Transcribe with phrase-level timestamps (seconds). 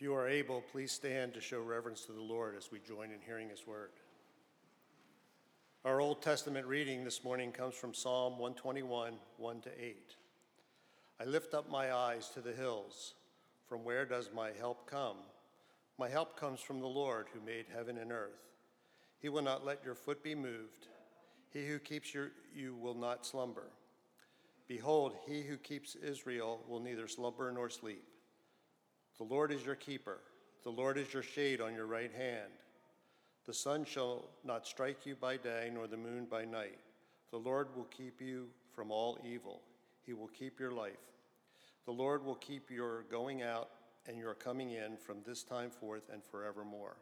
[0.00, 3.10] If you are able, please stand to show reverence to the Lord as we join
[3.10, 3.90] in hearing his word.
[5.84, 10.14] Our Old Testament reading this morning comes from Psalm 121, 1 to 8.
[11.20, 13.12] I lift up my eyes to the hills.
[13.68, 15.18] From where does my help come?
[15.98, 18.40] My help comes from the Lord who made heaven and earth.
[19.18, 20.86] He will not let your foot be moved.
[21.52, 23.68] He who keeps your, you will not slumber.
[24.66, 28.02] Behold, he who keeps Israel will neither slumber nor sleep.
[29.20, 30.16] The Lord is your keeper.
[30.64, 32.48] The Lord is your shade on your right hand.
[33.44, 36.78] The sun shall not strike you by day, nor the moon by night.
[37.30, 39.60] The Lord will keep you from all evil.
[40.06, 40.94] He will keep your life.
[41.84, 43.68] The Lord will keep your going out
[44.06, 46.96] and your coming in from this time forth and forevermore.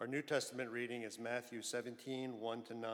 [0.00, 2.90] Our New Testament reading is Matthew 17, 1 to 9.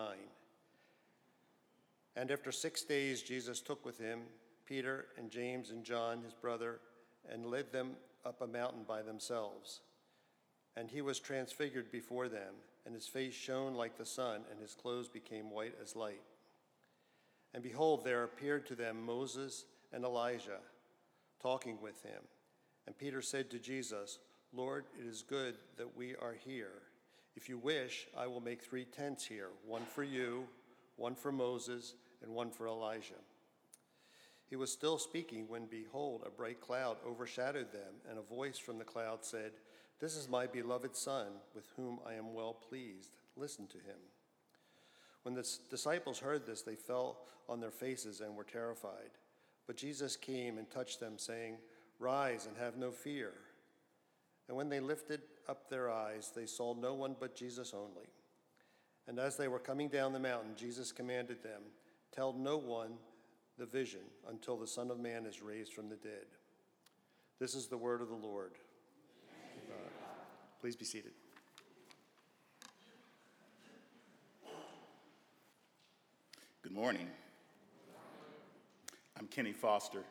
[2.16, 4.22] And after six days, Jesus took with him
[4.66, 6.80] Peter and James and John, his brother,
[7.32, 7.92] and led them
[8.24, 9.80] up a mountain by themselves.
[10.76, 12.54] And he was transfigured before them,
[12.84, 16.22] and his face shone like the sun, and his clothes became white as light.
[17.52, 20.60] And behold, there appeared to them Moses and Elijah
[21.40, 22.22] talking with him.
[22.86, 24.18] And Peter said to Jesus,
[24.52, 26.82] Lord, it is good that we are here.
[27.36, 30.44] If you wish, I will make three tents here one for you,
[30.96, 33.14] one for Moses, and one for Elijah.
[34.48, 38.78] He was still speaking when, behold, a bright cloud overshadowed them, and a voice from
[38.78, 39.52] the cloud said,
[40.00, 43.12] This is my beloved Son, with whom I am well pleased.
[43.36, 43.98] Listen to him.
[45.22, 49.10] When the disciples heard this, they fell on their faces and were terrified.
[49.66, 51.56] But Jesus came and touched them, saying,
[51.98, 53.32] Rise and have no fear.
[54.48, 58.08] And when they lifted up their eyes, they saw no one but Jesus only.
[59.06, 61.62] And as they were coming down the mountain, Jesus commanded them,
[62.12, 62.92] Tell no one
[63.58, 66.26] the vision until the Son of Man is raised from the dead.
[67.38, 68.52] This is the word of the Lord.
[69.70, 69.88] Uh,
[70.60, 71.12] please be seated.
[76.62, 77.08] Good morning.
[79.18, 80.02] I'm Kenny Foster.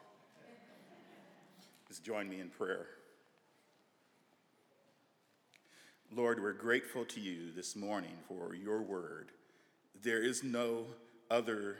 [1.87, 2.87] Just join me in prayer.
[6.15, 9.31] Lord, we're grateful to you this morning for your word.
[10.03, 10.85] There is no
[11.29, 11.77] other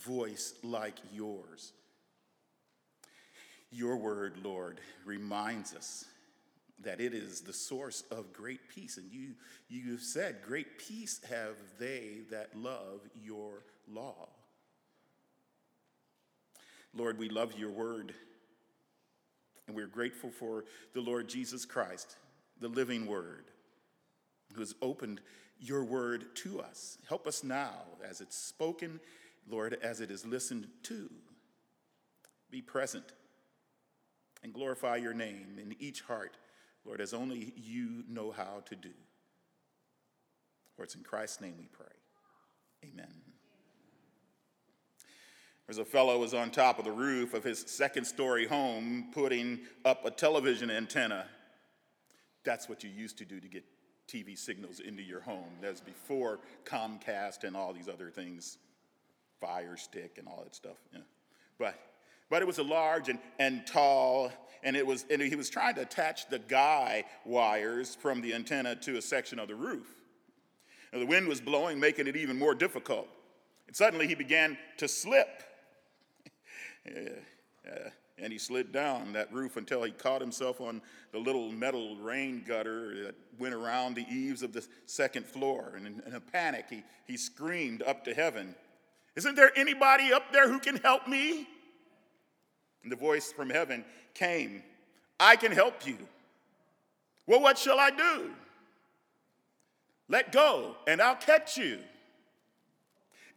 [0.00, 1.72] voice like yours.
[3.70, 6.04] Your word, Lord, reminds us
[6.82, 8.96] that it is the source of great peace.
[8.96, 9.30] And you,
[9.68, 14.28] you have said, Great peace have they that love your law.
[16.94, 18.14] Lord, we love your word.
[19.66, 22.16] And we're grateful for the Lord Jesus Christ,
[22.60, 23.44] the living word,
[24.52, 25.20] who has opened
[25.60, 26.98] your word to us.
[27.08, 27.74] Help us now
[28.06, 29.00] as it's spoken
[29.48, 31.10] Lord, as it is listened to.
[32.50, 33.12] Be present
[34.42, 36.36] and glorify your name in each heart,
[36.84, 38.90] Lord, as only you know how to do.
[40.76, 41.86] For it's in Christ's name we pray.
[42.84, 43.12] Amen.
[45.66, 49.60] There's a fellow was on top of the roof of his second story home putting
[49.84, 51.26] up a television antenna.
[52.44, 53.64] That's what you used to do to get
[54.08, 55.52] TV signals into your home.
[55.60, 58.58] That's before Comcast and all these other things
[59.42, 60.76] fire stick and all that stuff.
[60.92, 61.00] Yeah.
[61.58, 61.74] But,
[62.30, 64.32] but it was a large and, and tall,
[64.62, 68.76] and, it was, and he was trying to attach the guy wires from the antenna
[68.76, 69.88] to a section of the roof.
[70.92, 73.08] And the wind was blowing, making it even more difficult.
[73.66, 75.42] And suddenly he began to slip.
[76.86, 77.08] yeah,
[77.64, 77.88] yeah.
[78.18, 80.80] And he slid down that roof until he caught himself on
[81.10, 85.72] the little metal rain gutter that went around the eaves of the second floor.
[85.76, 88.54] And in, in a panic, he, he screamed up to heaven.
[89.16, 91.46] Isn't there anybody up there who can help me?
[92.82, 93.84] And the voice from heaven
[94.14, 94.62] came,
[95.20, 95.98] I can help you.
[97.26, 98.30] Well, what shall I do?
[100.08, 101.78] Let go, and I'll catch you.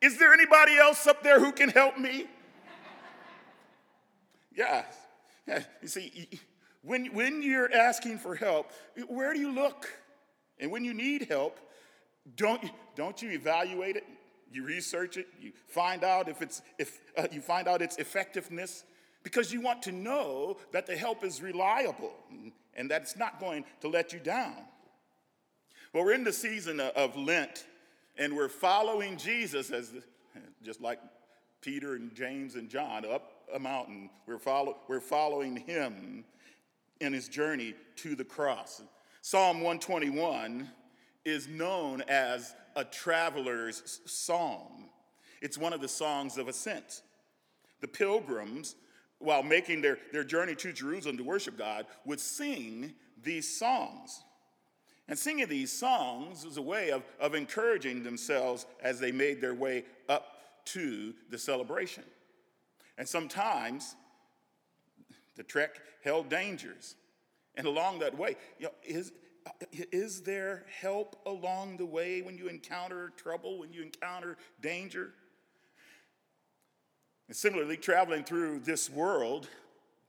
[0.01, 2.25] Is there anybody else up there who can help me?
[4.55, 4.85] yeah.
[5.47, 5.63] yeah.
[5.81, 6.29] You see,
[6.81, 8.71] when, when you're asking for help,
[9.07, 9.89] where do you look?
[10.59, 11.59] And when you need help,
[12.35, 12.63] don't,
[12.95, 14.05] don't you evaluate it?
[14.51, 18.83] You research it, you find out if it's if uh, you find out its effectiveness
[19.23, 22.13] because you want to know that the help is reliable
[22.75, 24.55] and that it's not going to let you down.
[25.93, 27.65] Well, we're in the season of Lent
[28.17, 29.91] and we're following Jesus as
[30.63, 30.99] just like
[31.61, 34.09] Peter and James and John up a mountain.
[34.27, 36.23] We're, follow, we're following him
[37.01, 38.81] in his journey to the cross.
[39.21, 40.69] Psalm 121
[41.25, 44.89] is known as a traveler's psalm.
[45.41, 47.01] It's one of the songs of ascent.
[47.81, 48.75] The pilgrims
[49.19, 54.23] while making their, their journey to Jerusalem to worship God, would sing these songs.
[55.07, 59.53] And singing these songs was a way of, of encouraging themselves as they made their
[59.53, 60.25] way up
[60.65, 62.03] to the celebration.
[62.97, 63.95] And sometimes
[65.35, 66.95] the trek held dangers.
[67.55, 69.11] And along that way, you know, is,
[69.71, 75.13] is there help along the way when you encounter trouble, when you encounter danger?
[77.27, 79.49] And similarly, traveling through this world,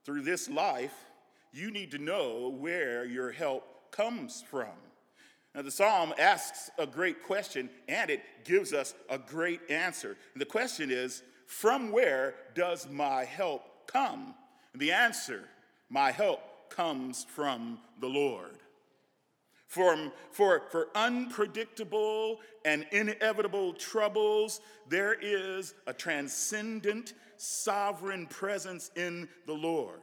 [0.05, 0.95] through this life,
[1.53, 4.69] you need to know where your help comes from.
[5.55, 10.17] Now, the psalm asks a great question and it gives us a great answer.
[10.35, 14.35] And the question is From where does my help come?
[14.75, 15.45] And the answer,
[15.89, 18.59] my help comes from the Lord.
[19.67, 29.53] For, for, for unpredictable and inevitable troubles, there is a transcendent, sovereign presence in the
[29.53, 30.01] Lord.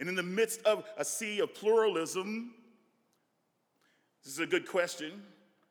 [0.00, 2.54] And in the midst of a sea of pluralism,
[4.24, 5.22] this is a good question.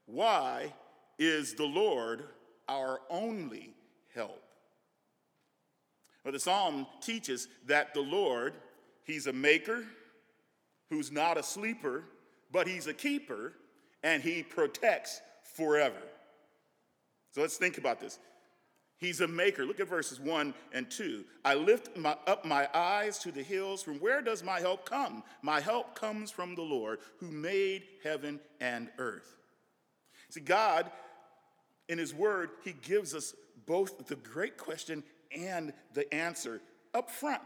[0.06, 0.74] Why
[1.18, 2.24] is the Lord
[2.70, 3.74] our only
[4.14, 4.44] help?
[6.24, 8.54] Well, the psalm teaches that the Lord,
[9.04, 9.84] He's a maker
[10.90, 12.04] who's not a sleeper,
[12.52, 13.54] but He's a keeper
[14.04, 15.22] and He protects
[15.56, 16.02] forever.
[17.32, 18.20] So let's think about this.
[19.02, 19.66] He's a maker.
[19.66, 21.26] Look at verses 1 and 2.
[21.44, 23.82] I lift my, up my eyes to the hills.
[23.82, 25.24] From where does my help come?
[25.42, 29.38] My help comes from the Lord who made heaven and earth.
[30.30, 30.92] See, God,
[31.90, 33.34] in His Word, He gives us
[33.66, 35.04] both the great question
[35.36, 36.62] and the answer
[36.94, 37.42] up front.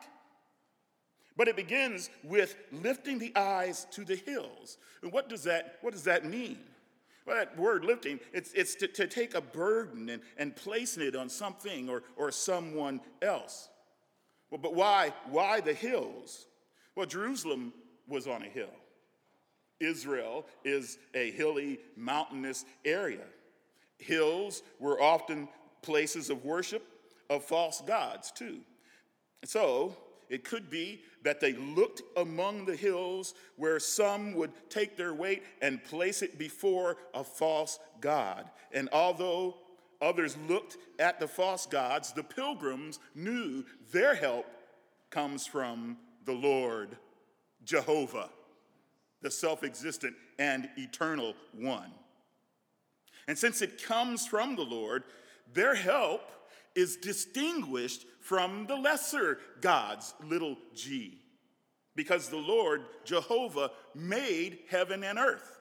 [1.38, 4.78] But it begins with lifting the eyes to the hills.
[5.02, 6.60] And what does that, what does that mean?
[7.26, 11.16] Well, that word lifting, it's, it's to, to take a burden and, and placing it
[11.16, 13.68] on something or, or someone else.
[14.52, 16.46] Well, but why, why the hills?
[16.96, 17.74] Well, Jerusalem
[18.08, 18.74] was on a hill.
[19.80, 23.26] Israel is a hilly, mountainous area.
[23.98, 25.50] Hills were often
[25.82, 26.84] places of worship
[27.30, 28.60] of false gods, too.
[29.44, 29.98] So,
[30.30, 35.44] it could be that they looked among the hills where some would take their weight
[35.62, 38.50] and place it before a false god.
[38.72, 39.58] And although
[40.02, 44.46] others looked at the false gods, the pilgrims knew their help
[45.10, 46.98] comes from the Lord,
[47.64, 48.30] Jehovah,
[49.22, 51.92] the self existent and eternal one.
[53.28, 55.04] And since it comes from the Lord,
[55.54, 56.22] their help
[56.76, 61.20] is distinguished from the lesser gods, little g,
[61.96, 65.60] because the Lord, Jehovah, made heaven and earth.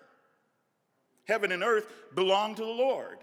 [1.26, 3.18] Heaven and earth belong to the Lord.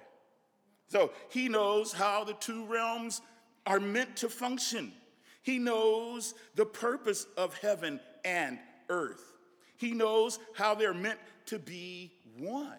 [0.88, 3.22] So he knows how the two realms
[3.66, 4.92] are meant to function.
[5.42, 8.60] He knows the purpose of heaven and
[8.90, 9.24] earth.
[9.78, 12.78] He knows how they're meant to be one.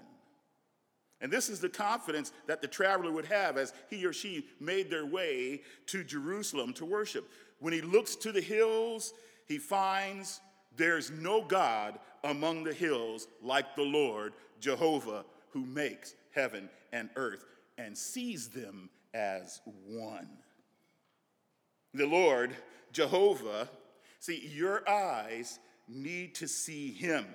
[1.22, 4.90] And this is the confidence that the traveler would have as he or she made
[4.90, 7.30] their way to Jerusalem to worship.
[7.60, 9.14] When he looks to the hills,
[9.46, 10.40] he finds
[10.76, 17.44] there's no God among the hills like the Lord, Jehovah, who makes heaven and earth
[17.78, 20.28] and sees them as one.
[21.94, 22.56] The Lord,
[22.92, 23.68] Jehovah,
[24.18, 27.26] see, your eyes need to see him.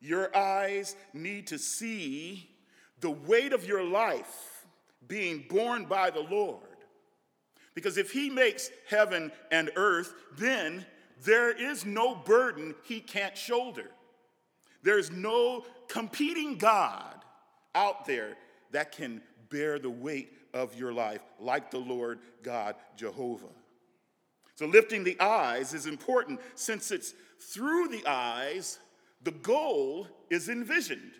[0.00, 2.48] Your eyes need to see
[3.02, 4.64] the weight of your life
[5.06, 6.60] being borne by the Lord.
[7.74, 10.86] Because if He makes heaven and earth, then
[11.24, 13.90] there is no burden He can't shoulder.
[14.82, 17.14] There's no competing God
[17.74, 18.36] out there
[18.70, 23.46] that can bear the weight of your life like the Lord God Jehovah.
[24.54, 28.78] So, lifting the eyes is important since it's through the eyes
[29.22, 31.12] the goal is envisioned.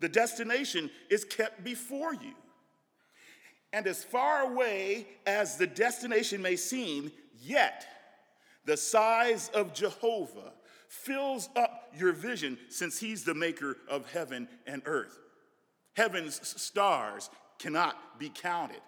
[0.00, 2.34] The destination is kept before you.
[3.72, 7.10] And as far away as the destination may seem,
[7.40, 7.86] yet
[8.64, 10.52] the size of Jehovah
[10.88, 15.18] fills up your vision since he's the maker of heaven and earth.
[15.96, 18.80] Heaven's stars cannot be counted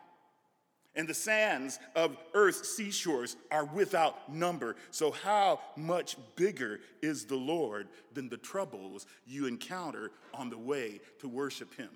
[0.96, 4.76] and the sands of earth's seashores are without number.
[4.90, 11.00] So, how much bigger is the Lord than the troubles you encounter on the way
[11.20, 11.90] to worship Him?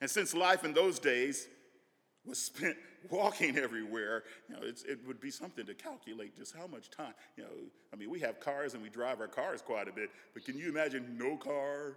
[0.00, 1.48] And since life in those days
[2.24, 2.76] was spent
[3.10, 7.14] walking everywhere, you know, it would be something to calculate just how much time.
[7.36, 7.50] You know,
[7.92, 10.56] I mean, we have cars and we drive our cars quite a bit, but can
[10.56, 11.96] you imagine no car,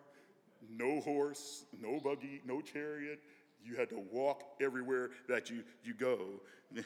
[0.70, 3.20] no horse, no buggy, no chariot?
[3.64, 6.20] You had to walk everywhere that you, you go.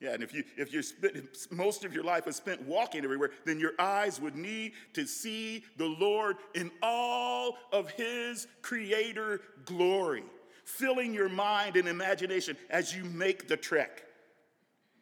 [0.00, 1.16] Yeah, and if you if you spent
[1.50, 5.64] most of your life is spent walking everywhere, then your eyes would need to see
[5.78, 10.24] the Lord in all of his creator glory,
[10.66, 14.02] filling your mind and imagination as you make the trek,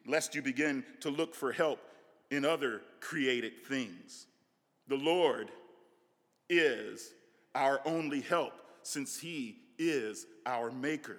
[0.07, 1.79] lest you begin to look for help
[2.31, 4.27] in other created things.
[4.87, 5.49] The Lord
[6.49, 7.11] is
[7.55, 11.17] our only help since he is our maker.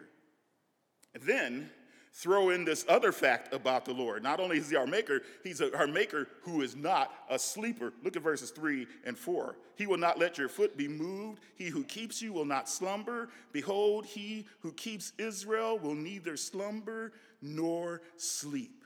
[1.15, 1.71] And then
[2.15, 4.23] throw in this other fact about the Lord.
[4.23, 7.93] Not only is he our maker, he's a, our maker who is not a sleeper.
[8.05, 9.57] Look at verses 3 and 4.
[9.77, 11.41] He will not let your foot be moved.
[11.57, 13.31] He who keeps you will not slumber.
[13.53, 18.85] Behold, he who keeps Israel will neither slumber nor sleep.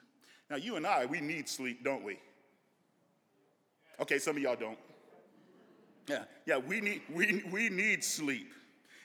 [0.49, 2.18] Now, you and I, we need sleep, don't we?
[4.00, 4.78] Okay, some of y'all don't.
[6.08, 8.54] Yeah, yeah, we need, we, we need sleep.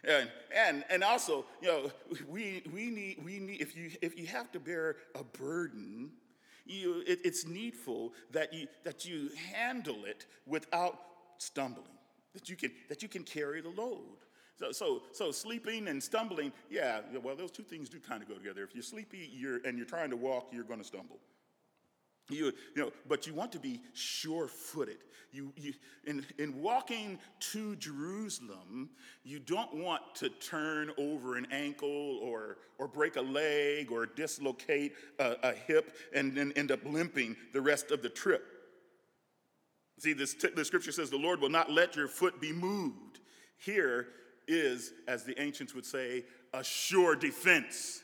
[0.03, 1.91] And, and, and also, you know,
[2.27, 6.11] we, we, need, we need, if you, if you have to bear a burden,
[6.65, 10.99] you, it, it's needful that you, that you handle it without
[11.37, 11.87] stumbling,
[12.33, 14.01] that you can, that you can carry the load.
[14.55, 18.35] So, so, so sleeping and stumbling, yeah, well, those two things do kind of go
[18.35, 18.63] together.
[18.63, 21.19] If you're sleepy you're, and you're trying to walk, you're going to stumble.
[22.29, 24.97] You, you know, but you want to be sure footed.
[25.33, 25.73] You, you,
[26.05, 27.17] in, in walking
[27.51, 28.91] to Jerusalem,
[29.23, 34.93] you don't want to turn over an ankle or, or break a leg or dislocate
[35.17, 38.45] a, a hip and then end up limping the rest of the trip.
[39.97, 43.19] See, this t- the scripture says, The Lord will not let your foot be moved.
[43.57, 44.09] Here
[44.47, 48.02] is, as the ancients would say, a sure defense.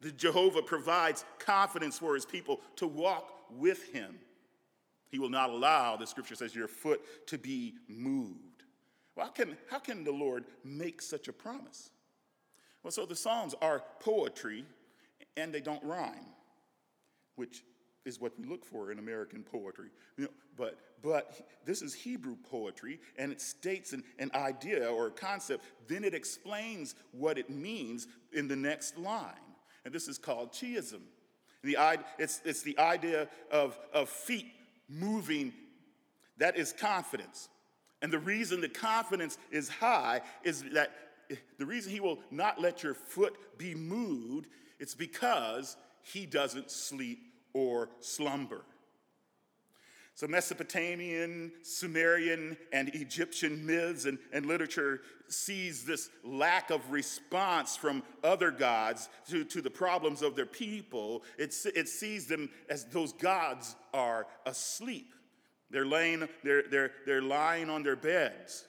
[0.00, 4.18] The Jehovah provides confidence for his people to walk with him.
[5.10, 8.62] He will not allow, the scripture says, your foot to be moved.
[9.16, 11.90] Well, how can, how can the Lord make such a promise?
[12.82, 14.64] Well, so the Psalms are poetry
[15.36, 16.26] and they don't rhyme,
[17.36, 17.64] which
[18.04, 19.88] is what we look for in American poetry.
[20.16, 25.08] You know, but, but this is Hebrew poetry, and it states an, an idea or
[25.08, 29.34] a concept, then it explains what it means in the next line.
[29.88, 31.00] And this is called chiasm.
[31.64, 31.78] The,
[32.18, 34.44] it's, it's the idea of, of feet
[34.86, 35.54] moving.
[36.36, 37.48] That is confidence.
[38.02, 40.92] And the reason the confidence is high is that
[41.56, 47.20] the reason he will not let your foot be moved, it's because he doesn't sleep
[47.54, 48.66] or slumber.
[50.18, 58.02] So, Mesopotamian, Sumerian, and Egyptian myths and, and literature sees this lack of response from
[58.24, 61.22] other gods to, to the problems of their people.
[61.38, 65.14] It, it sees them as those gods are asleep.
[65.70, 68.64] They're, laying, they're, they're, they're lying on their beds.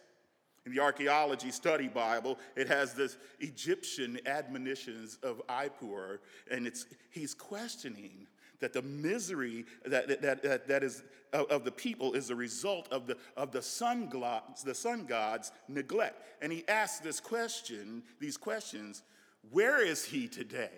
[0.68, 6.20] In the archaeology study Bible, it has this Egyptian admonitions of Ipuwer,
[6.52, 8.28] and it's, he's questioning
[8.60, 12.88] that the misery that, that, that, that is of, of, the people is a result
[12.92, 16.24] of the, of the sun, gods, the sun god's neglect.
[16.42, 19.04] And he asks this question, these questions,
[19.52, 20.70] where is he today?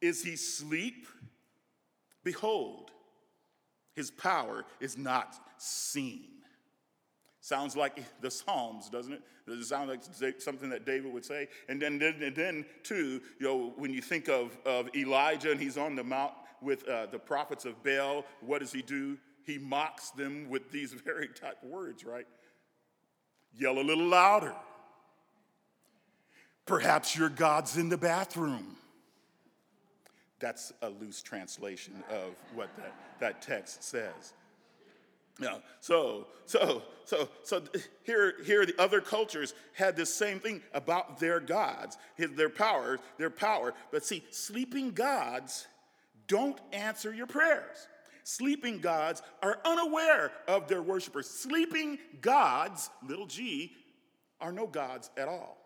[0.00, 1.06] Is he sleep?
[2.24, 2.90] Behold,
[3.94, 6.28] his power is not seen.
[7.40, 9.22] Sounds like the Psalms, doesn't it?
[9.46, 11.48] Does it sound like something that David would say?
[11.68, 15.78] And then, and then too, you know, when you think of, of Elijah and he's
[15.78, 19.16] on the mount with uh, the prophets of Baal, what does he do?
[19.48, 22.26] He mocks them with these very type words, right?
[23.56, 24.54] Yell a little louder.
[26.66, 28.76] Perhaps your God's in the bathroom.
[30.38, 34.34] That's a loose translation of what that, that text says.
[35.40, 37.62] Yeah, so, so, so, so
[38.02, 43.30] here, here the other cultures had this same thing about their gods, their power, their
[43.30, 43.72] power.
[43.90, 45.66] But see, sleeping gods
[46.26, 47.88] don't answer your prayers.
[48.28, 51.26] Sleeping gods are unaware of their worshipers.
[51.26, 53.72] Sleeping gods, little g,
[54.38, 55.56] are no gods at all.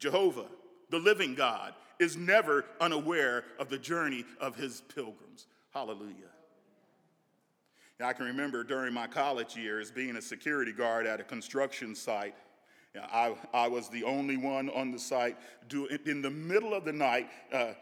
[0.00, 0.48] Jehovah,
[0.90, 5.46] the living God, is never unaware of the journey of his pilgrims.
[5.72, 6.32] Hallelujah.
[8.00, 11.94] Now, I can remember during my college years being a security guard at a construction
[11.94, 12.34] site
[12.96, 15.36] I, I was the only one on the site
[15.68, 17.28] do, in the middle of the night.
[17.52, 17.72] Uh,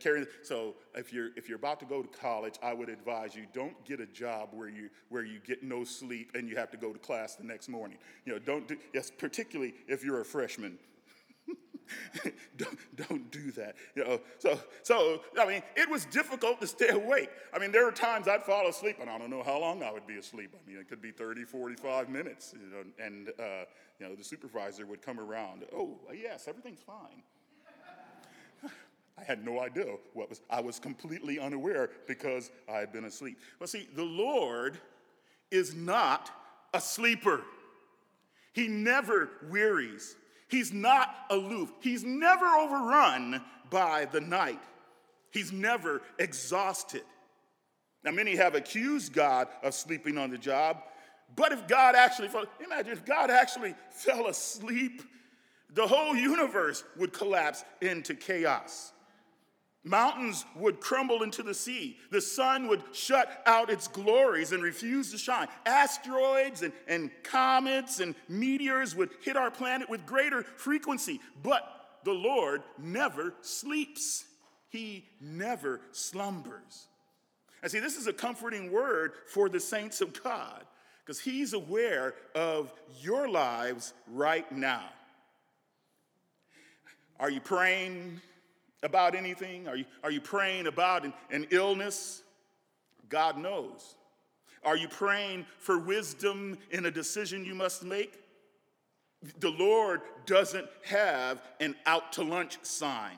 [0.00, 3.46] carrying, so if you're, if you're about to go to college, I would advise you
[3.52, 6.76] don't get a job where you, where you get no sleep and you have to
[6.76, 7.98] go to class the next morning.
[8.24, 10.78] You know, don't do, yes, particularly if you're a freshman.
[12.56, 12.78] don't,
[13.08, 13.76] don't do that.
[13.94, 17.30] You know, so, so, I mean, it was difficult to stay awake.
[17.52, 19.92] I mean, there were times I'd fall asleep, and I don't know how long I
[19.92, 20.54] would be asleep.
[20.54, 23.64] I mean, it could be 30, 45 minutes, you know, and, uh,
[23.98, 25.64] you know, the supervisor would come around.
[25.74, 27.22] Oh, yes, everything's fine.
[29.18, 33.38] I had no idea what was, I was completely unaware because I had been asleep.
[33.58, 34.78] Well, see, the Lord
[35.50, 36.30] is not
[36.74, 37.42] a sleeper.
[38.52, 40.16] He never wearies.
[40.48, 41.70] He's not aloof.
[41.80, 44.60] He's never overrun by the night.
[45.30, 47.02] He's never exhausted.
[48.02, 50.82] Now, many have accused God of sleeping on the job,
[51.36, 55.02] but if God actually fell, imagine if God actually fell asleep,
[55.74, 58.92] the whole universe would collapse into chaos.
[59.88, 61.96] Mountains would crumble into the sea.
[62.10, 65.48] The sun would shut out its glories and refuse to shine.
[65.64, 71.20] Asteroids and, and comets and meteors would hit our planet with greater frequency.
[71.42, 71.62] But
[72.04, 74.24] the Lord never sleeps,
[74.68, 76.88] He never slumbers.
[77.62, 80.64] And see, this is a comforting word for the saints of God
[81.04, 84.84] because He's aware of your lives right now.
[87.18, 88.20] Are you praying
[88.82, 89.68] about anything?
[89.68, 92.22] Are you, are you praying about an, an illness?
[93.08, 93.96] God knows.
[94.64, 98.20] Are you praying for wisdom in a decision you must make?
[99.40, 103.16] The Lord doesn't have an out to lunch sign,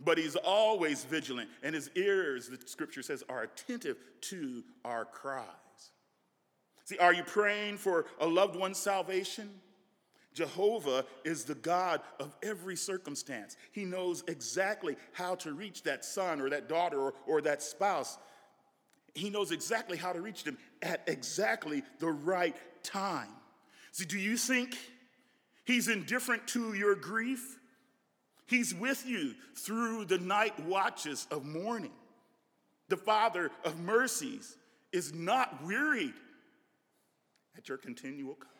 [0.00, 5.44] but He's always vigilant, and His ears, the scripture says, are attentive to our cries.
[6.84, 9.50] See, are you praying for a loved one's salvation?
[10.38, 13.56] Jehovah is the God of every circumstance.
[13.72, 18.16] He knows exactly how to reach that son or that daughter or, or that spouse.
[19.16, 23.30] He knows exactly how to reach them at exactly the right time.
[23.90, 24.78] See, do you think
[25.64, 27.58] he's indifferent to your grief?
[28.46, 31.96] He's with you through the night watches of mourning.
[32.88, 34.56] The Father of mercies
[34.92, 36.14] is not wearied
[37.56, 38.57] at your continual coming.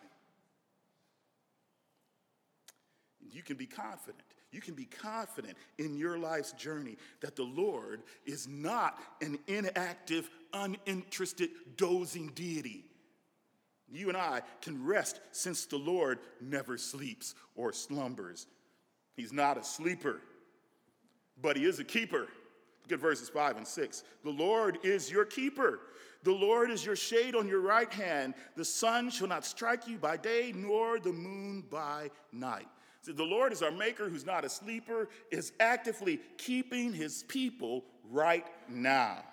[3.33, 4.23] You can be confident.
[4.51, 10.31] You can be confident in your life's journey that the Lord is not an inactive,
[10.53, 12.85] uninterested, dozing deity.
[13.91, 18.47] You and I can rest since the Lord never sleeps or slumbers.
[19.17, 20.21] He's not a sleeper,
[21.41, 22.29] but He is a keeper.
[22.85, 24.05] Look at verses 5 and 6.
[24.25, 25.81] The Lord is your keeper.
[26.23, 28.35] The Lord is your shade on your right hand.
[28.57, 32.69] The sun shall not strike you by day, nor the moon by night.
[33.17, 38.47] The Lord is our maker who's not a sleeper, is actively keeping his people right
[38.69, 39.25] now.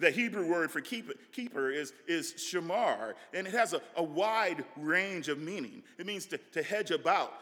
[0.00, 4.64] The Hebrew word for keep, keeper is, is shamar, and it has a, a wide
[4.76, 5.82] range of meaning.
[5.98, 7.34] It means to, to hedge about,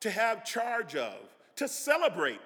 [0.00, 1.16] to have charge of,
[1.56, 2.40] to celebrate,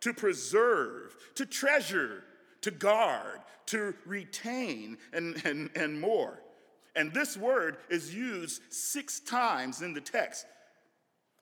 [0.00, 2.24] to preserve, to treasure,
[2.60, 6.38] to guard, to retain, and, and, and more.
[6.94, 10.46] And this word is used six times in the text.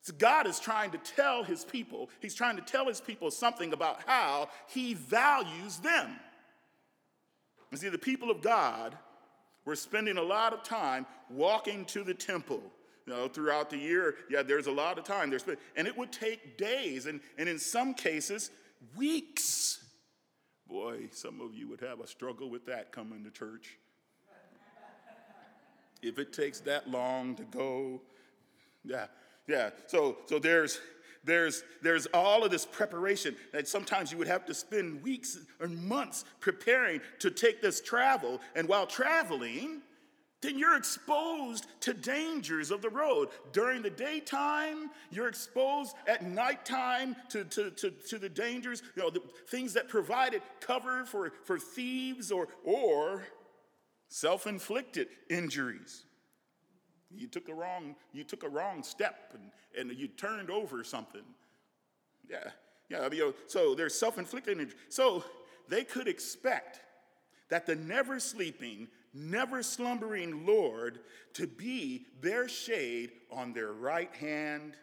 [0.04, 3.72] So God is trying to tell his people, he's trying to tell his people something
[3.72, 6.20] about how he values them.
[7.72, 8.98] You see, the people of God
[9.64, 12.62] were spending a lot of time walking to the temple.
[13.06, 15.30] You know, throughout the year, yeah, there's a lot of time.
[15.30, 18.50] There's, and it would take days, and, and in some cases,
[18.94, 19.82] weeks.
[20.68, 23.78] Boy, some of you would have a struggle with that coming to church.
[26.02, 28.02] if it takes that long to go,
[28.84, 29.06] yeah,
[29.46, 29.70] yeah.
[29.86, 30.80] So so there's
[31.24, 35.68] there's there's all of this preparation that sometimes you would have to spend weeks or
[35.68, 38.40] months preparing to take this travel.
[38.54, 39.82] And while traveling,
[40.44, 43.30] then you're exposed to dangers of the road.
[43.52, 49.08] During the daytime, you're exposed at nighttime to, to, to, to the dangers, you know,
[49.08, 53.24] the things that provided cover for, for thieves or, or
[54.08, 56.04] self inflicted injuries.
[57.16, 59.50] You took a wrong, you took a wrong step and,
[59.90, 61.22] and you turned over something.
[62.28, 62.50] Yeah,
[62.88, 63.08] yeah.
[63.10, 64.78] You know, so there's self-inflicted injury.
[64.88, 65.24] So
[65.68, 66.80] they could expect
[67.48, 71.00] that the never sleeping, never slumbering Lord
[71.34, 74.74] to be their shade on their right hand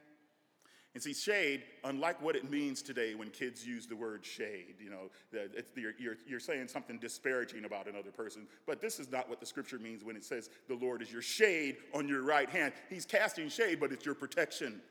[0.93, 4.89] and see, shade, unlike what it means today when kids use the word shade, you
[4.89, 5.09] know,
[5.75, 8.45] you're, you're, you're, saying something disparaging about another person.
[8.67, 11.21] But this is not what the scripture means when it says the Lord is your
[11.21, 12.73] shade on your right hand.
[12.89, 14.81] He's casting shade, but it's your protection.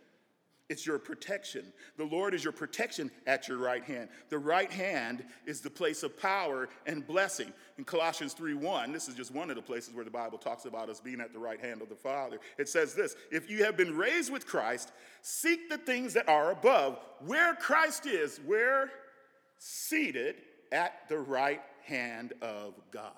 [0.70, 1.64] It's your protection.
[1.96, 4.08] The Lord is your protection at your right hand.
[4.28, 7.52] The right hand is the place of power and blessing.
[7.76, 10.88] In Colossians 3:1, this is just one of the places where the Bible talks about
[10.88, 12.38] us being at the right hand of the Father.
[12.56, 16.52] It says this: If you have been raised with Christ, seek the things that are
[16.52, 18.92] above, where Christ is, where
[19.58, 20.36] seated
[20.70, 23.12] at the right hand of God.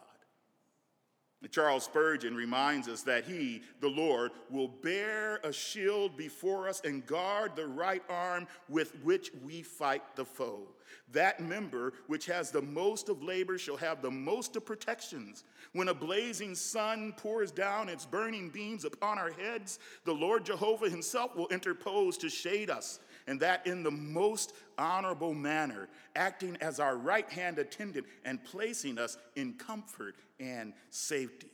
[1.51, 7.05] Charles Spurgeon reminds us that he, the Lord, will bear a shield before us and
[7.05, 10.69] guard the right arm with which we fight the foe.
[11.11, 15.45] That member which has the most of labor shall have the most of protections.
[15.73, 20.89] When a blazing sun pours down its burning beams upon our heads, the Lord Jehovah
[20.89, 26.81] himself will interpose to shade us, and that in the most honorable manner, acting as
[26.81, 31.51] our right hand attendant and placing us in comfort and safety.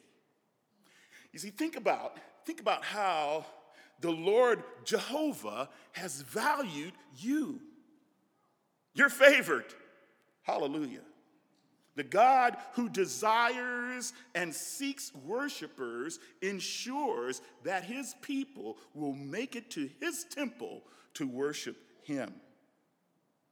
[1.32, 3.46] You see, think about, think about how
[4.00, 7.60] the Lord Jehovah has valued you.
[8.94, 9.74] You're favored.
[10.42, 11.02] Hallelujah.
[11.96, 19.90] The God who desires and seeks worshipers ensures that his people will make it to
[20.00, 22.32] his temple to worship him.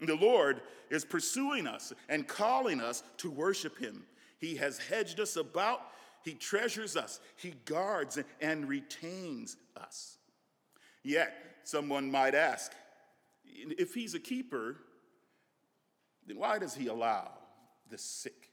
[0.01, 4.05] The Lord is pursuing us and calling us to worship him.
[4.39, 5.81] He has hedged us about,
[6.23, 10.19] He treasures us, He guards and retains us.
[11.03, 12.73] Yet, someone might ask,
[13.45, 14.77] if He's a keeper,
[16.27, 17.31] then why does He allow
[17.89, 18.51] the sick?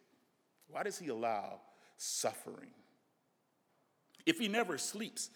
[0.70, 1.60] Why does He allow
[1.98, 2.72] suffering?
[4.26, 5.30] If He never sleeps,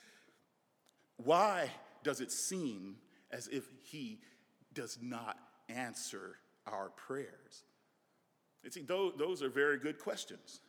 [1.17, 1.69] why
[2.03, 2.95] does it seem
[3.31, 4.19] as if He
[4.73, 5.37] does not
[5.69, 6.35] answer
[6.65, 7.63] our prayers?
[8.63, 10.61] And see, those are very good questions.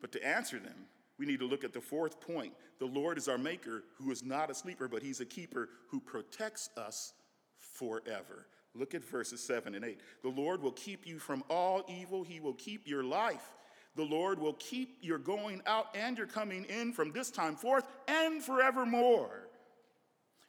[0.00, 0.86] But to answer them,
[1.18, 2.54] we need to look at the fourth point.
[2.78, 6.00] The Lord is our maker who is not a sleeper, but he's a keeper who
[6.00, 7.12] protects us
[7.58, 8.46] forever.
[8.74, 10.00] Look at verses 7 and 8.
[10.22, 13.52] The Lord will keep you from all evil, he will keep your life.
[13.96, 17.84] The Lord will keep your going out and your coming in from this time forth
[18.08, 19.49] and forevermore.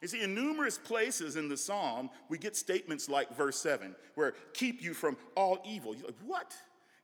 [0.02, 4.34] You see, in numerous places in the psalm, we get statements like verse 7, where
[4.52, 5.94] keep you from all evil.
[5.94, 6.52] You're like, what?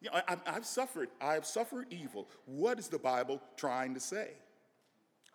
[0.02, 2.28] You know, I, have suffered, I have suffered evil.
[2.44, 4.32] What is the Bible trying to say?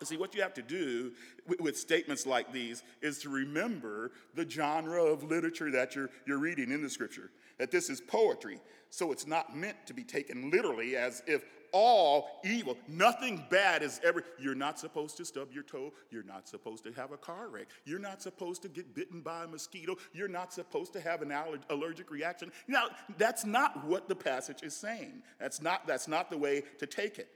[0.00, 1.12] You see, what you have to do
[1.46, 6.38] with, with, statements like these is to remember the genre of literature that you're, you're
[6.38, 8.60] reading in the scripture, that this is poetry.
[8.90, 12.78] So it's not meant to be taken literally as if all evil.
[12.88, 14.22] Nothing bad is ever.
[14.38, 15.92] You're not supposed to stub your toe.
[16.10, 17.66] You're not supposed to have a car wreck.
[17.84, 19.96] You're not supposed to get bitten by a mosquito.
[20.12, 21.34] You're not supposed to have an
[21.68, 22.52] allergic reaction.
[22.68, 22.86] Now,
[23.18, 25.22] that's not what the passage is saying.
[25.40, 27.28] That's not, that's not the way to take it.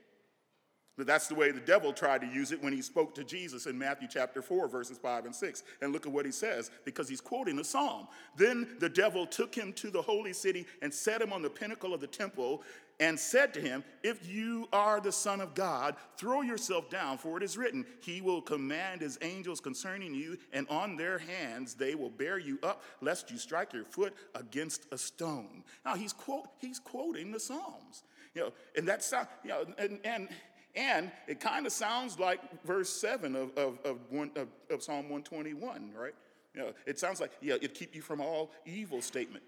[0.99, 3.67] But that's the way the devil tried to use it when he spoke to Jesus
[3.67, 5.63] in Matthew chapter 4, verses 5 and 6.
[5.81, 8.09] And look at what he says, because he's quoting a psalm.
[8.35, 11.93] Then the devil took him to the holy city and set him on the pinnacle
[11.93, 12.63] of the temple
[12.99, 17.37] and said to him, If you are the Son of God, throw yourself down, for
[17.37, 21.95] it is written, He will command His angels concerning you, and on their hands they
[21.95, 25.63] will bear you up, lest you strike your foot against a stone.
[25.85, 28.03] Now he's, quote, he's quoting the Psalms.
[28.35, 29.11] You know, and that's,
[29.43, 30.29] you know, and, and
[30.75, 35.09] and it kind of sounds like verse 7 of, of, of, one, of, of Psalm
[35.09, 36.13] 121, right?
[36.53, 39.43] You know, it sounds like, yeah, it keep you from all evil statement.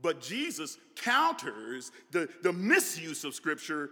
[0.00, 3.90] But Jesus counters the, the misuse of Scripture,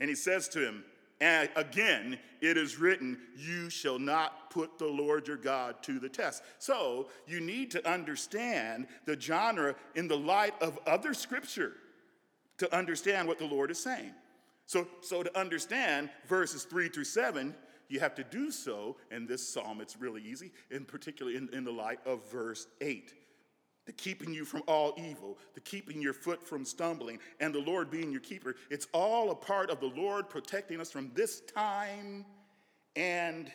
[0.00, 0.84] and he says to him,
[1.20, 6.08] and again, it is written, You shall not put the Lord your God to the
[6.08, 6.42] test.
[6.58, 11.72] So you need to understand the genre in the light of other scripture
[12.58, 14.12] to understand what the Lord is saying.
[14.66, 17.54] So, so to understand verses three through seven,
[17.88, 19.80] you have to do so in this psalm.
[19.80, 23.12] It's really easy, in particular in, in the light of verse eight.
[23.86, 27.90] The keeping you from all evil, the keeping your foot from stumbling, and the Lord
[27.90, 28.56] being your keeper.
[28.70, 32.24] It's all a part of the Lord protecting us from this time
[32.96, 33.52] and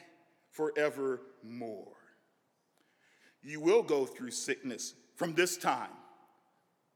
[0.52, 1.96] forevermore.
[3.42, 5.90] You will go through sickness from this time,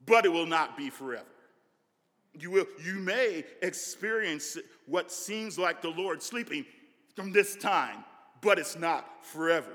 [0.06, 1.26] but it will not be forever.
[2.40, 6.66] You, will, you may experience what seems like the Lord sleeping
[7.16, 8.04] from this time,
[8.42, 9.72] but it's not forever.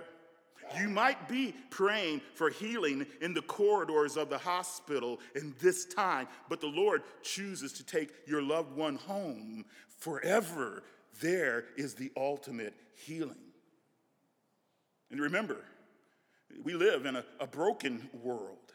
[0.79, 6.29] You might be praying for healing in the corridors of the hospital in this time,
[6.49, 10.83] but the Lord chooses to take your loved one home forever.
[11.21, 13.37] There is the ultimate healing.
[15.11, 15.65] And remember,
[16.63, 18.68] we live in a, a broken world.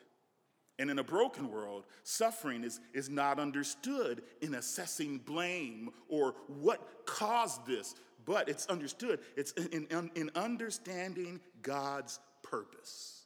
[0.79, 7.05] And in a broken world, suffering is, is not understood in assessing blame or what
[7.05, 9.19] caused this, but it's understood.
[9.35, 13.23] It's in, in, in understanding God's purpose.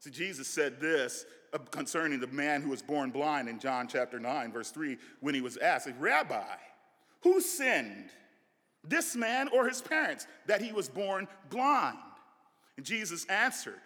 [0.00, 4.18] See, Jesus said this uh, concerning the man who was born blind in John chapter
[4.18, 6.56] 9, verse 3, when he was asked, Rabbi,
[7.22, 8.10] who sinned,
[8.86, 11.96] this man or his parents, that he was born blind?
[12.76, 13.80] And Jesus answered,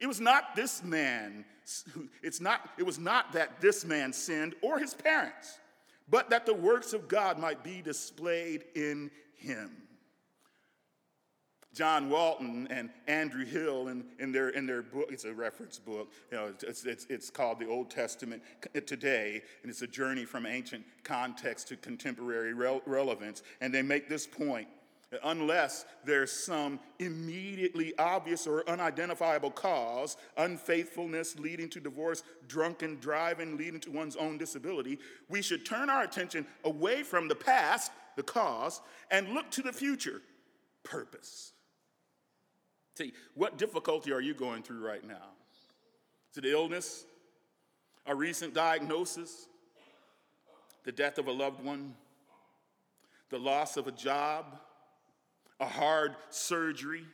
[0.00, 1.44] It was not this man
[2.22, 5.58] it's not, it was not that this man sinned or his parents,
[6.08, 9.70] but that the works of God might be displayed in him.
[11.74, 16.10] John Walton and Andrew Hill in, in, their, in their book, it's a reference book,
[16.32, 18.42] you know, it's, it's, it's called The Old Testament
[18.74, 23.42] uh, Today, and it's a journey from ancient context to contemporary rel- relevance.
[23.60, 24.66] And they make this point
[25.24, 33.80] unless there's some immediately obvious or unidentifiable cause, unfaithfulness leading to divorce, drunken driving leading
[33.80, 38.80] to one's own disability, we should turn our attention away from the past, the cause,
[39.10, 40.20] and look to the future,
[40.82, 41.52] purpose.
[42.96, 45.30] See, what difficulty are you going through right now?
[46.32, 47.04] Is it illness?
[48.06, 49.46] A recent diagnosis?
[50.84, 51.94] The death of a loved one?
[53.30, 54.58] The loss of a job?
[55.60, 57.04] A hard surgery?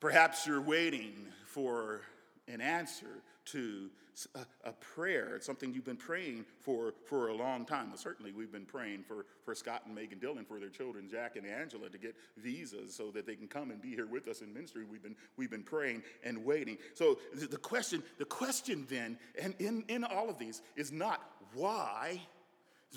[0.00, 1.12] Perhaps you're waiting
[1.46, 2.00] for
[2.48, 3.90] an answer to
[4.34, 5.36] a, a, prayer.
[5.36, 7.88] It's something you've been praying for for a long time.
[7.88, 11.36] Well, certainly, we've been praying for, for Scott and Megan Dillon for their children, Jack
[11.36, 14.42] and Angela, to get visas so that they can come and be here with us
[14.42, 14.84] in ministry.
[14.84, 16.78] We've been, we've been praying and waiting.
[16.94, 21.22] So the question, the question then, and in, in all of these, is not
[21.54, 22.20] why,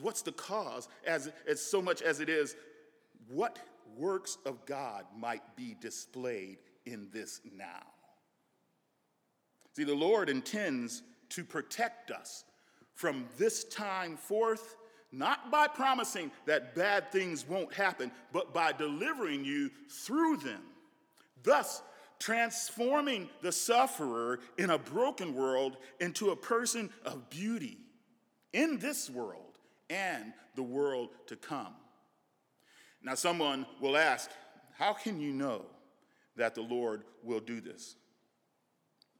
[0.01, 2.55] what's the cause, as, as so much as it is
[3.27, 3.59] what
[3.97, 7.83] works of God might be displayed in this now.
[9.75, 12.45] See, the Lord intends to protect us
[12.93, 14.75] from this time forth,
[15.11, 20.61] not by promising that bad things won't happen, but by delivering you through them.
[21.43, 21.81] Thus,
[22.19, 27.77] transforming the sufferer in a broken world into a person of beauty
[28.53, 29.57] in this world
[29.89, 31.73] and the world to come.
[33.05, 34.31] Now, someone will ask,
[34.77, 35.61] How can you know
[36.35, 37.95] that the Lord will do this?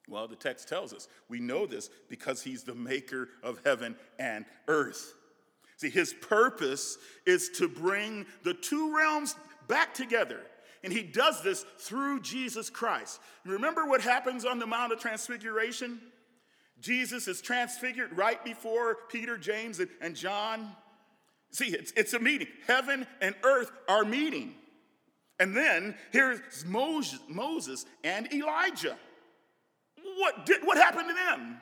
[0.09, 4.45] Well, the text tells us we know this because he's the maker of heaven and
[4.67, 5.13] earth.
[5.77, 9.35] See, his purpose is to bring the two realms
[9.67, 10.41] back together.
[10.83, 13.19] And he does this through Jesus Christ.
[13.45, 15.99] Remember what happens on the Mount of Transfiguration?
[16.79, 20.75] Jesus is transfigured right before Peter, James, and, John.
[21.51, 22.47] See, it's, it's a meeting.
[22.67, 24.55] Heaven and earth are meeting.
[25.39, 28.97] And then here's Moses, Moses and Elijah
[30.17, 31.57] what, did, what happened to them?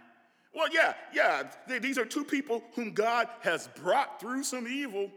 [0.54, 5.10] Well, yeah, yeah, they, these are two people whom God has brought through some evil.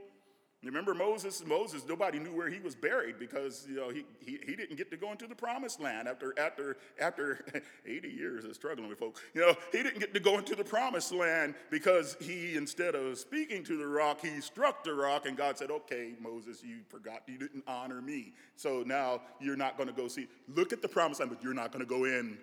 [0.64, 1.44] Remember Moses?
[1.46, 4.90] Moses, nobody knew where he was buried because you know he, he, he didn't get
[4.90, 7.44] to go into the promised land after after after
[7.86, 9.20] 80 years of struggling with folks.
[9.34, 13.18] You know, he didn't get to go into the promised land because he instead of
[13.18, 17.22] speaking to the rock, he struck the rock, and God said, Okay, Moses, you forgot
[17.26, 18.32] you didn't honor me.
[18.56, 20.26] So now you're not gonna go see.
[20.48, 22.38] Look at the promised land, but you're not gonna go in.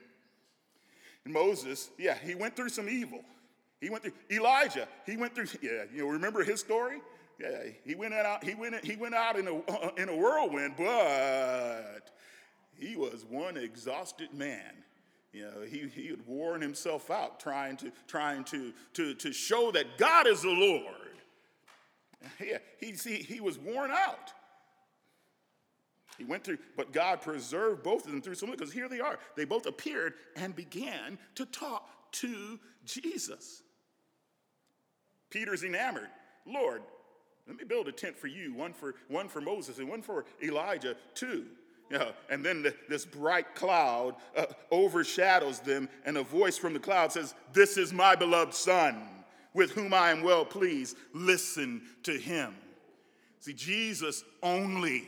[1.25, 3.21] Moses, yeah, he went through some evil.
[3.81, 4.87] He went through Elijah.
[5.05, 5.47] He went through.
[5.61, 7.01] Yeah, you know, remember his story?
[7.39, 8.43] Yeah, he went out.
[8.43, 8.83] He went.
[8.85, 12.11] He went out in a uh, in a whirlwind, but
[12.77, 14.83] he was one exhausted man.
[15.33, 19.71] You know, he, he had worn himself out trying to trying to to to show
[19.71, 20.95] that God is the Lord.
[22.39, 24.31] Yeah, he, he, he was worn out.
[26.17, 29.17] He went through, but God preserved both of them through someone because here they are.
[29.35, 33.63] They both appeared and began to talk to Jesus.
[35.29, 36.09] Peter's enamored.
[36.45, 36.83] Lord,
[37.47, 40.25] let me build a tent for you, one for one for Moses and one for
[40.41, 41.45] Elijah too.
[41.91, 46.79] Know, and then the, this bright cloud uh, overshadows them, and a voice from the
[46.79, 48.99] cloud says, This is my beloved Son,
[49.53, 50.97] with whom I am well pleased.
[51.13, 52.55] Listen to him.
[53.41, 55.07] See, Jesus only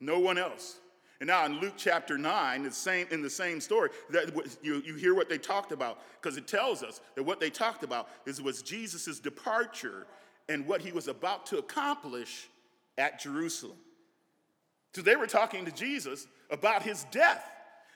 [0.00, 0.78] no one else.
[1.20, 4.30] And now in Luke chapter 9, the same, in the same story, that
[4.62, 7.82] you, you hear what they talked about, because it tells us that what they talked
[7.82, 10.06] about is was Jesus' departure
[10.48, 12.48] and what he was about to accomplish
[12.98, 13.76] at Jerusalem.
[14.94, 17.44] So they were talking to Jesus about his death,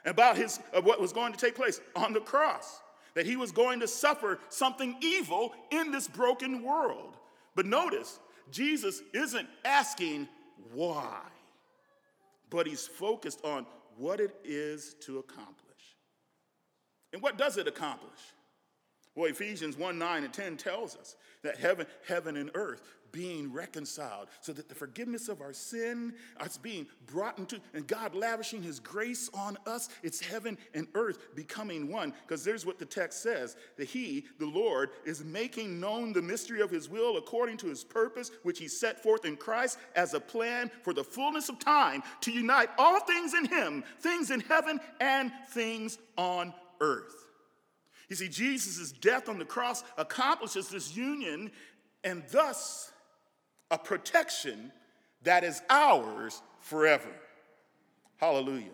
[0.04, 2.80] about his, of what was going to take place on the cross,
[3.14, 7.16] that he was going to suffer something evil in this broken world.
[7.54, 8.18] But notice,
[8.50, 10.28] Jesus isn't asking
[10.72, 11.20] why
[12.50, 15.54] but he's focused on what it is to accomplish.
[17.12, 18.20] And what does it accomplish?
[19.18, 24.28] Well, Ephesians 1 9 and 10 tells us that heaven, heaven and earth being reconciled
[24.40, 26.14] so that the forgiveness of our sin
[26.46, 31.34] is being brought into and god lavishing his grace on us it's heaven and earth
[31.34, 32.12] becoming one.
[32.28, 36.60] Because there's what the text says that he the lord is making known the mystery
[36.60, 40.20] of his will according to his purpose which he set forth in christ as a
[40.20, 44.78] plan for the fullness of time to unite all things in him things in heaven
[45.00, 47.27] and things on earth
[48.08, 51.50] You see, Jesus' death on the cross accomplishes this union
[52.04, 52.92] and thus
[53.70, 54.72] a protection
[55.22, 57.10] that is ours forever.
[58.16, 58.70] Hallelujah.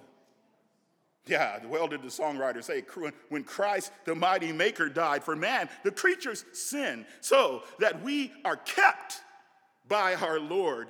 [1.26, 2.84] Yeah, well did the songwriter say,
[3.30, 8.56] when Christ, the mighty maker, died for man, the creature's sin, so that we are
[8.56, 9.22] kept
[9.88, 10.88] by our Lord.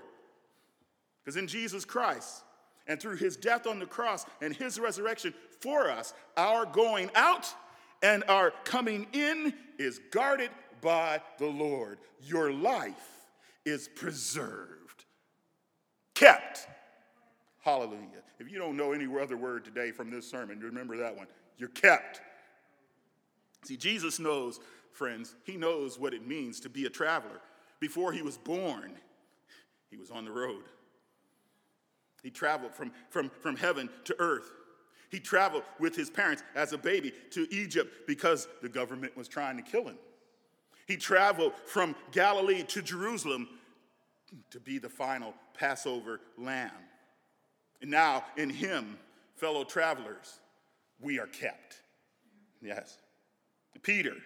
[1.22, 2.42] Because in Jesus Christ,
[2.86, 7.54] and through his death on the cross and his resurrection for us, our going out
[8.04, 10.50] and our coming in is guarded
[10.82, 11.98] by the Lord.
[12.22, 13.26] Your life
[13.64, 15.06] is preserved,
[16.14, 16.68] kept.
[17.62, 18.22] Hallelujah.
[18.38, 21.26] If you don't know any other word today from this sermon, remember that one.
[21.56, 22.20] You're kept.
[23.64, 24.60] See, Jesus knows,
[24.92, 27.40] friends, he knows what it means to be a traveler.
[27.80, 28.92] Before he was born,
[29.90, 30.64] he was on the road.
[32.22, 34.50] He traveled from, from, from heaven to earth.
[35.14, 39.56] He traveled with his parents as a baby to Egypt because the government was trying
[39.56, 39.96] to kill him.
[40.88, 43.48] He traveled from Galilee to Jerusalem
[44.50, 46.72] to be the final Passover lamb.
[47.80, 48.98] And now, in him,
[49.36, 50.40] fellow travelers,
[50.98, 51.80] we are kept.
[52.60, 52.98] Yes.
[53.82, 54.16] Peter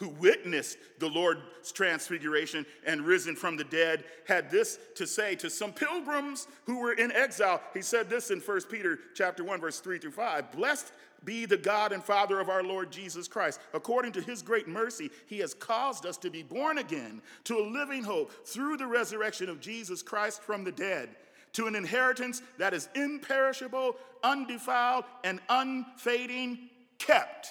[0.00, 5.50] who witnessed the Lord's transfiguration and risen from the dead, had this to say to
[5.50, 7.60] some pilgrims who were in exile.
[7.74, 10.52] He said this in 1 Peter chapter 1, verse 3 through 5.
[10.52, 13.60] Blessed be the God and Father of our Lord Jesus Christ.
[13.74, 17.68] According to his great mercy, he has caused us to be born again to a
[17.70, 21.10] living hope through the resurrection of Jesus Christ from the dead,
[21.52, 27.48] to an inheritance that is imperishable, undefiled, and unfading, kept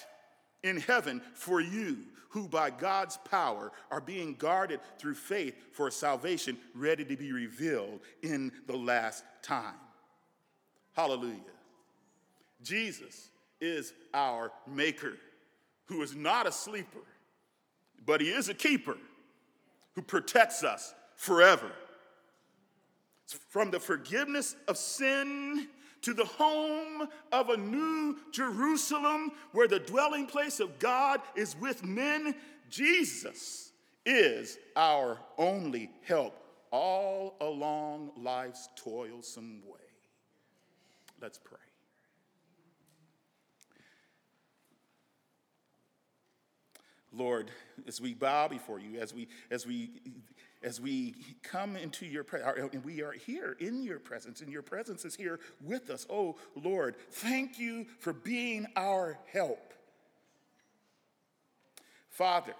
[0.64, 1.98] in heaven for you
[2.30, 8.00] who by God's power are being guarded through faith for salvation ready to be revealed
[8.22, 9.74] in the last time.
[10.94, 11.36] Hallelujah.
[12.62, 15.14] Jesus is our maker,
[15.86, 17.00] who is not a sleeper,
[18.06, 18.96] but he is a keeper
[19.94, 21.70] who protects us forever.
[23.48, 25.68] From the forgiveness of sin
[26.02, 31.84] to the home of a new Jerusalem where the dwelling place of God is with
[31.84, 32.34] men.
[32.68, 33.72] Jesus
[34.06, 36.34] is our only help
[36.70, 39.78] all along life's toilsome way.
[41.20, 41.58] Let's pray.
[47.12, 47.50] Lord,
[47.86, 49.90] as we bow before you, as we, as we
[50.62, 54.62] as we come into your presence, and we are here in your presence, and your
[54.62, 56.06] presence is here with us.
[56.10, 59.72] Oh, Lord, thank you for being our help.
[62.10, 62.52] Father,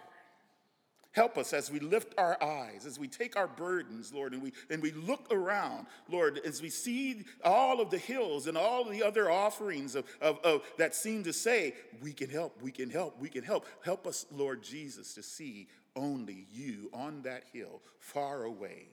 [1.12, 4.52] help us as we lift our eyes, as we take our burdens, Lord, and we,
[4.70, 9.02] and we look around, Lord, as we see all of the hills and all the
[9.02, 13.20] other offerings of, of, of that seem to say, we can help, we can help,
[13.20, 13.66] we can help.
[13.84, 18.86] Help us, Lord Jesus, to see only you on that hill, far away,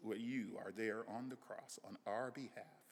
[0.00, 2.82] where you are there on the cross on our behalf,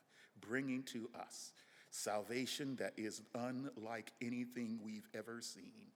[0.41, 1.53] bringing to us
[1.91, 5.91] salvation that is unlike anything we've ever seen.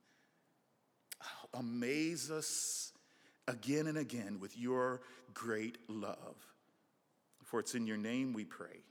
[1.55, 2.93] Amaze us
[3.47, 5.01] again and again with your
[5.33, 6.37] great love.
[7.45, 8.83] For it's in your name we pray.